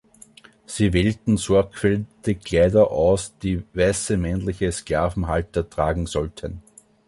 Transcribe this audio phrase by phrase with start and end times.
[0.65, 6.63] Sie wählten sorgfältig Kleider aus, die weiße männliche Sklavenhalter tragen sollten.